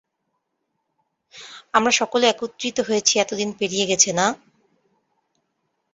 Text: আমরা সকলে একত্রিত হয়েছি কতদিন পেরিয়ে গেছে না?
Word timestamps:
আমরা 1.73 1.91
সকলে 2.01 2.25
একত্রিত 2.29 2.77
হয়েছি 2.87 3.13
কতদিন 3.19 3.49
পেরিয়ে 3.59 3.89
গেছে 3.91 4.09
না? 4.13 4.25